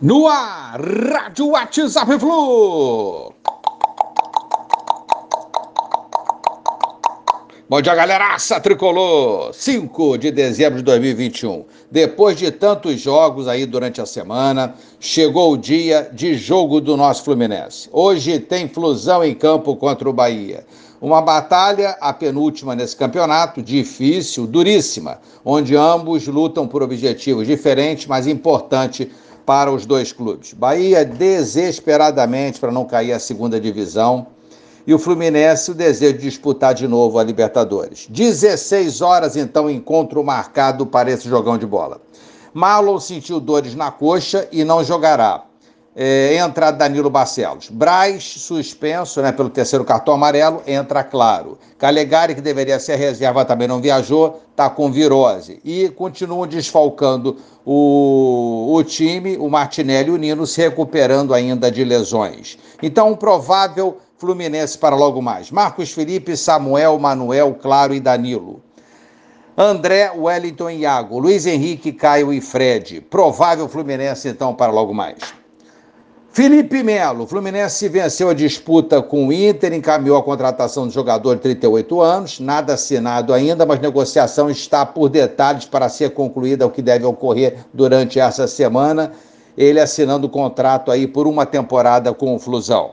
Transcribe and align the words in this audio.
No 0.00 0.28
ar, 0.28 0.80
Rádio 0.80 1.48
WhatsApp 1.48 2.20
Flu. 2.20 3.34
Bom 7.68 7.82
dia, 7.82 7.96
galeraça 7.96 8.60
tricolor! 8.60 9.52
5 9.52 10.18
de 10.18 10.30
dezembro 10.30 10.78
de 10.78 10.84
2021. 10.84 11.64
Depois 11.90 12.36
de 12.36 12.52
tantos 12.52 13.00
jogos 13.00 13.48
aí 13.48 13.66
durante 13.66 14.00
a 14.00 14.06
semana, 14.06 14.72
chegou 15.00 15.54
o 15.54 15.58
dia 15.58 16.08
de 16.12 16.34
jogo 16.36 16.80
do 16.80 16.96
nosso 16.96 17.24
Fluminense. 17.24 17.88
Hoje 17.90 18.38
tem 18.38 18.68
flusão 18.68 19.24
em 19.24 19.34
campo 19.34 19.74
contra 19.74 20.08
o 20.08 20.12
Bahia. 20.12 20.64
Uma 21.00 21.20
batalha, 21.20 21.96
a 22.00 22.12
penúltima 22.12 22.74
nesse 22.74 22.96
campeonato, 22.96 23.62
difícil, 23.62 24.46
duríssima, 24.46 25.18
onde 25.44 25.76
ambos 25.76 26.26
lutam 26.28 26.68
por 26.68 26.84
objetivos 26.84 27.48
diferentes, 27.48 28.06
mas 28.06 28.26
importantes 28.28 29.08
para 29.48 29.72
os 29.72 29.86
dois 29.86 30.12
clubes. 30.12 30.52
Bahia 30.52 31.06
desesperadamente 31.06 32.60
para 32.60 32.70
não 32.70 32.84
cair 32.84 33.14
à 33.14 33.18
segunda 33.18 33.58
divisão 33.58 34.26
e 34.86 34.92
o 34.92 34.98
Fluminense 34.98 35.70
o 35.70 35.74
desejo 35.74 36.18
de 36.18 36.24
disputar 36.24 36.74
de 36.74 36.86
novo 36.86 37.18
a 37.18 37.24
Libertadores. 37.24 38.06
16 38.10 39.00
horas 39.00 39.36
então 39.38 39.70
encontro 39.70 40.22
marcado 40.22 40.84
para 40.84 41.10
esse 41.10 41.26
jogão 41.26 41.56
de 41.56 41.64
bola. 41.64 41.98
Marlon 42.52 43.00
sentiu 43.00 43.40
dores 43.40 43.74
na 43.74 43.90
coxa 43.90 44.46
e 44.52 44.64
não 44.64 44.84
jogará 44.84 45.44
é, 46.00 46.36
entra 46.36 46.70
Danilo 46.70 47.10
Barcelos. 47.10 47.68
Braz, 47.68 48.22
suspenso 48.22 49.20
né, 49.20 49.32
pelo 49.32 49.50
terceiro 49.50 49.84
cartão 49.84 50.14
amarelo, 50.14 50.62
entra 50.64 51.02
claro. 51.02 51.58
Calegari, 51.76 52.36
que 52.36 52.40
deveria 52.40 52.78
ser 52.78 52.94
reserva, 52.94 53.44
também 53.44 53.66
não 53.66 53.80
viajou, 53.80 54.40
está 54.52 54.70
com 54.70 54.92
virose. 54.92 55.58
E 55.64 55.88
continuam 55.88 56.46
desfalcando 56.46 57.38
o, 57.66 58.72
o 58.76 58.84
time, 58.84 59.36
o 59.38 59.50
Martinelli 59.50 60.10
e 60.10 60.12
o 60.12 60.16
Nino 60.16 60.46
se 60.46 60.60
recuperando 60.60 61.34
ainda 61.34 61.68
de 61.68 61.82
lesões. 61.82 62.56
Então, 62.80 63.10
um 63.10 63.16
provável 63.16 63.98
Fluminense 64.18 64.78
para 64.78 64.94
logo 64.94 65.20
mais. 65.20 65.50
Marcos 65.50 65.92
Felipe, 65.92 66.36
Samuel, 66.36 66.96
Manuel, 67.00 67.56
Claro 67.60 67.92
e 67.92 67.98
Danilo. 67.98 68.62
André, 69.56 70.12
Wellington 70.16 70.70
e 70.70 70.78
Iago, 70.78 71.18
Luiz 71.18 71.44
Henrique, 71.44 71.92
Caio 71.92 72.32
e 72.32 72.40
Fred. 72.40 73.00
Provável 73.00 73.68
Fluminense, 73.68 74.28
então, 74.28 74.54
para 74.54 74.70
logo 74.70 74.94
mais. 74.94 75.18
Felipe 76.30 76.82
Melo, 76.82 77.26
Fluminense 77.26 77.88
venceu 77.88 78.28
a 78.28 78.34
disputa 78.34 79.02
com 79.02 79.26
o 79.26 79.32
Inter, 79.32 79.72
encaminhou 79.72 80.16
a 80.16 80.22
contratação 80.22 80.86
do 80.86 80.92
jogador 80.92 81.34
de 81.34 81.42
38 81.42 82.00
anos, 82.00 82.38
nada 82.38 82.74
assinado 82.74 83.32
ainda, 83.32 83.66
mas 83.66 83.80
negociação 83.80 84.48
está 84.48 84.86
por 84.86 85.08
detalhes 85.08 85.64
para 85.64 85.88
ser 85.88 86.10
concluída, 86.10 86.66
o 86.66 86.70
que 86.70 86.82
deve 86.82 87.04
ocorrer 87.04 87.64
durante 87.74 88.20
essa 88.20 88.46
semana. 88.46 89.12
Ele 89.56 89.80
assinando 89.80 90.28
o 90.28 90.30
contrato 90.30 90.92
aí 90.92 91.08
por 91.08 91.26
uma 91.26 91.44
temporada 91.44 92.14
com 92.14 92.36
o 92.36 92.38
Flusão. 92.38 92.92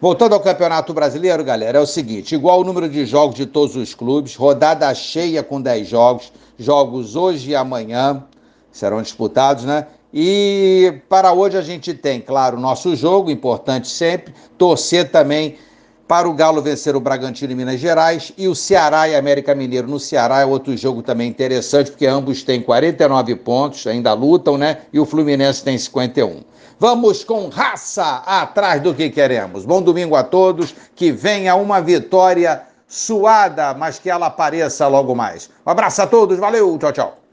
Voltando 0.00 0.32
ao 0.32 0.40
Campeonato 0.40 0.92
Brasileiro, 0.92 1.44
galera, 1.44 1.78
é 1.78 1.80
o 1.80 1.86
seguinte: 1.86 2.34
igual 2.34 2.60
o 2.60 2.64
número 2.64 2.88
de 2.88 3.06
jogos 3.06 3.36
de 3.36 3.46
todos 3.46 3.76
os 3.76 3.94
clubes, 3.94 4.34
rodada 4.34 4.92
cheia 4.94 5.42
com 5.42 5.60
10 5.60 5.86
jogos, 5.86 6.32
jogos 6.58 7.14
hoje 7.14 7.50
e 7.50 7.54
amanhã 7.54 8.24
serão 8.72 9.02
disputados, 9.02 9.64
né? 9.64 9.86
E 10.12 11.00
para 11.08 11.32
hoje 11.32 11.56
a 11.58 11.62
gente 11.62 11.92
tem, 11.92 12.20
claro, 12.20 12.58
nosso 12.58 12.96
jogo, 12.96 13.30
importante 13.30 13.88
sempre, 13.88 14.34
torcer 14.56 15.10
também 15.10 15.56
para 16.08 16.26
o 16.26 16.32
Galo 16.32 16.62
vencer 16.62 16.96
o 16.96 17.00
Bragantino 17.00 17.52
em 17.52 17.56
Minas 17.56 17.78
Gerais 17.78 18.32
e 18.38 18.48
o 18.48 18.54
Ceará 18.54 19.06
e 19.06 19.14
América 19.14 19.54
Mineiro 19.54 19.86
no 19.86 20.00
Ceará 20.00 20.40
é 20.40 20.46
outro 20.46 20.74
jogo 20.74 21.02
também 21.02 21.28
interessante, 21.28 21.90
porque 21.90 22.06
ambos 22.06 22.42
têm 22.42 22.62
49 22.62 23.36
pontos, 23.36 23.86
ainda 23.86 24.14
lutam, 24.14 24.56
né? 24.56 24.78
E 24.90 24.98
o 24.98 25.04
Fluminense 25.04 25.62
tem 25.62 25.76
51. 25.76 26.40
Vamos 26.80 27.24
com 27.24 27.48
raça 27.48 28.22
atrás 28.24 28.80
do 28.80 28.94
que 28.94 29.10
queremos. 29.10 29.66
Bom 29.66 29.82
domingo 29.82 30.16
a 30.16 30.22
todos, 30.22 30.74
que 30.96 31.12
venha 31.12 31.54
uma 31.56 31.82
vitória 31.82 32.62
suada, 32.86 33.74
mas 33.74 33.98
que 33.98 34.08
ela 34.08 34.28
apareça 34.28 34.88
logo 34.88 35.14
mais. 35.14 35.50
Um 35.66 35.70
abraço 35.70 36.00
a 36.00 36.06
todos, 36.06 36.38
valeu, 36.38 36.78
tchau, 36.78 36.92
tchau. 36.92 37.27